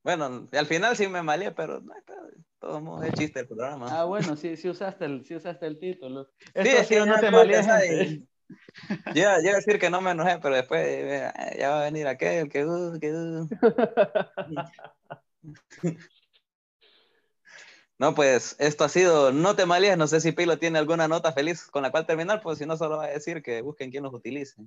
[0.03, 3.87] Bueno, al final sí me malé, pero no modos es chiste el programa.
[3.89, 6.27] Ah, bueno, sí, sí usaste el, sí usaste el título.
[6.39, 8.27] Sí, Esto sí, no te gente.
[9.13, 11.81] Yo iba yo iba a decir que no me enojé, pero después eh, ya va
[11.81, 13.47] a venir aquel que uh, que uh.
[18.01, 19.95] No, pues esto ha sido No te malíes.
[19.95, 22.75] No sé si Pilo tiene alguna nota feliz con la cual terminar, pues si no,
[22.75, 24.59] solo va a decir que busquen quien los utilice.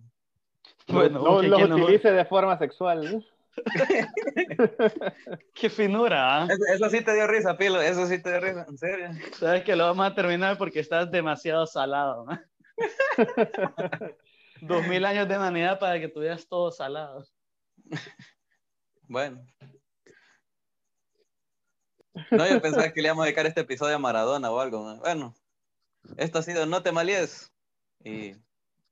[0.87, 3.27] Bueno, no los utilice de forma sexual.
[5.55, 6.49] Qué finura, ¿ah?
[6.49, 7.83] Eso, eso sí te dio risa, Pilo.
[7.83, 9.09] Eso sí te dio risa, en serio.
[9.33, 12.41] Sabes que lo vamos a terminar porque estás demasiado salado, ¿no?
[14.61, 17.25] Dos mil años de humanidad para que tuvieras todo salado.
[19.09, 19.45] Bueno.
[22.31, 24.85] No, yo pensaba que le íbamos a dedicar este episodio a Maradona o algo.
[24.85, 24.99] man.
[25.01, 25.35] Bueno,
[26.17, 27.53] esto ha sido No te malíes.
[28.03, 28.35] Y...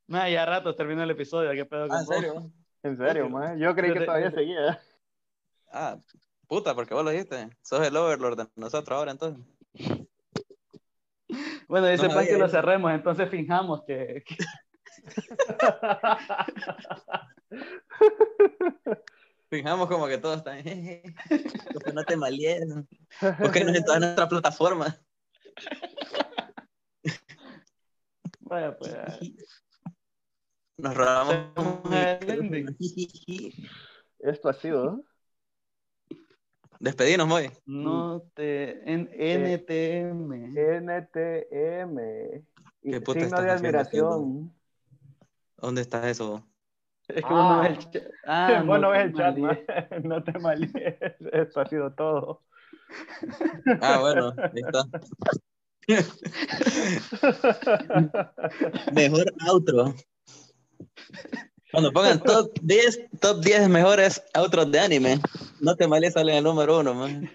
[0.07, 2.17] Nah, ya a rato termina el episodio, qué pedo con Ah, ¿en vos?
[2.17, 2.51] serio?
[2.83, 3.59] En serio, maje.
[3.59, 4.81] Yo creí que todavía seguía.
[5.73, 5.97] Ah,
[6.49, 7.49] puta, porque vos lo dijiste.
[7.63, 9.45] Sos el overlord de nosotros ahora, entonces.
[11.69, 14.37] Bueno, dice No Pan que había lo cerremos, entonces fijamos que, que-
[19.53, 20.63] Fijamos como que todos están.
[21.75, 22.65] Porque no te malíes.
[23.39, 24.99] Porque no en toda nuestra plataforma.
[28.41, 28.97] Vaya, pues.
[30.79, 31.53] Nos robamos.
[34.21, 35.05] Esto ha sido.
[36.81, 37.51] Despedinos, Moy.
[37.67, 38.91] No te.
[38.91, 40.33] En, Eh, NTM.
[40.57, 41.99] NTM.
[42.83, 44.55] ¿Qué puta signo de haciendo, admiración.
[45.59, 46.43] ¿Dónde está eso?
[47.15, 47.63] Es que vos no Ah.
[47.63, 48.03] ves el chat.
[48.27, 49.67] Ah, Vos no te ves el chat, maje.
[50.05, 50.73] No te malíes.
[51.33, 52.43] Esto ha sido todo.
[53.81, 54.85] Ah, bueno, ahí está.
[58.93, 59.95] Mejor outro.
[61.73, 65.21] Cuando pongan top 10, top 10 mejores outros de anime,
[65.61, 67.31] no te malíes sale en el número uno, man.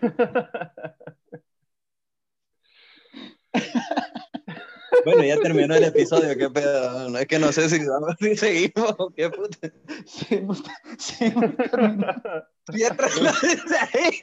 [5.05, 7.09] Bueno, ya terminó el episodio, qué pedo.
[7.09, 7.79] No, es que no sé si,
[8.19, 9.71] si seguimos o qué puta.
[10.05, 10.63] Sí, hemos-
[10.97, 12.47] sí, hemos terminado.
[12.73, 14.21] Ya trasladense ahí.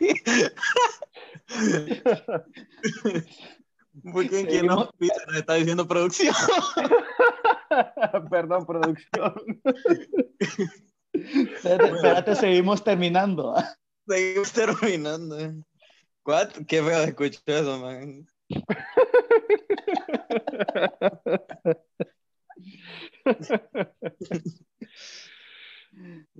[4.12, 4.90] ¿Por qué quién nos
[5.36, 6.34] está diciendo producción.
[8.30, 9.34] Perdón, producción.
[11.12, 13.54] Espérate, espérate, seguimos terminando.
[14.08, 15.36] Seguimos terminando.
[16.26, 16.50] What?
[16.66, 18.26] Qué feo escucho eso, man.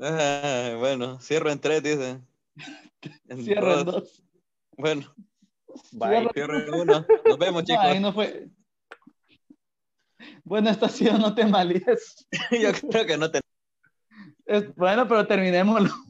[0.01, 2.21] Ah, bueno, cierro en tres, dice.
[3.29, 4.23] En Cierra en dos.
[4.77, 5.15] Bueno,
[5.93, 6.29] Bye.
[6.35, 7.07] cierro en uno.
[7.25, 7.85] Nos vemos, chicos.
[7.85, 8.49] ahí no fue.
[10.43, 12.27] Bueno, esta ha sido No te malíes.
[12.51, 13.41] Yo creo que no te...
[14.47, 15.91] Es- bueno, pero terminémoslo.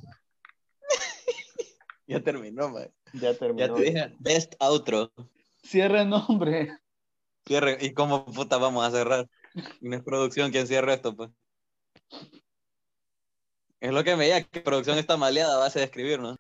[2.07, 2.93] Ya terminó, man.
[3.15, 3.75] Ya Ya terminó.
[3.77, 5.11] te dije, best outro.
[5.65, 6.77] Cierre el nombre.
[7.47, 7.79] Cierre.
[7.81, 9.27] ¿Y cómo puta vamos a cerrar?
[9.81, 11.31] No es producción quien cierra esto, pues.
[13.81, 16.37] Es lo que me diga que producción está maleada a base de escribir, ¿no?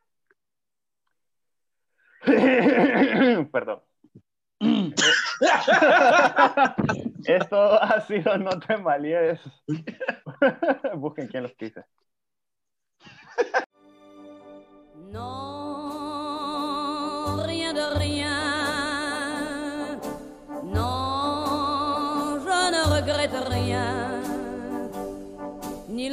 [3.52, 3.82] Perdón.
[7.24, 9.40] Esto ha sido No te malíes.
[10.96, 11.84] Busquen quién los quise.
[15.12, 15.20] Non,
[17.46, 18.23] rien de rien.
[25.94, 26.10] Ni